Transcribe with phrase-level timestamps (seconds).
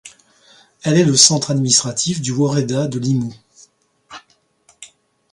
[0.81, 3.35] Elle est le centre administratif du woreda de Limmu.